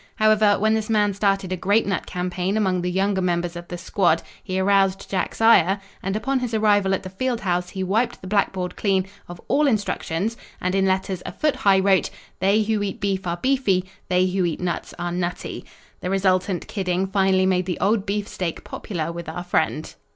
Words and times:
However, 0.15 0.57
when 0.57 0.73
this 0.73 0.89
man 0.89 1.13
started 1.13 1.53
a 1.53 1.55
grape 1.55 1.85
nut 1.85 2.07
campaign 2.07 2.57
among 2.57 2.81
the 2.81 2.89
younger 2.89 3.21
members 3.21 3.55
of 3.55 3.67
the 3.67 3.77
squad 3.77 4.23
he 4.43 4.59
aroused 4.59 5.07
Jack's 5.07 5.39
ire 5.39 5.79
and 6.01 6.15
upon 6.15 6.39
his 6.39 6.55
arrival 6.55 6.95
at 6.95 7.03
the 7.03 7.09
field 7.11 7.41
house 7.41 7.69
he 7.69 7.83
wiped 7.83 8.19
the 8.19 8.27
black 8.27 8.51
board 8.51 8.75
clean 8.75 9.05
of 9.27 9.39
all 9.47 9.67
instructions 9.67 10.37
and 10.59 10.73
in 10.73 10.87
letters 10.87 11.21
a 11.23 11.31
foot 11.31 11.57
high 11.57 11.79
wrote: 11.79 12.09
"They 12.39 12.63
who 12.63 12.81
eat 12.81 12.99
beef 12.99 13.27
are 13.27 13.37
beefy." 13.37 13.85
"They 14.09 14.25
who 14.25 14.43
eat 14.43 14.59
nuts 14.59 14.95
are 14.97 15.11
nutty." 15.11 15.65
The 15.99 16.09
resultant 16.09 16.67
kidding 16.67 17.05
finally 17.05 17.45
made 17.45 17.67
the 17.67 17.79
old 17.79 18.07
beefsteak 18.07 18.63
popular 18.63 19.11
with 19.11 19.29
our 19.29 19.43
friend. 19.43 19.93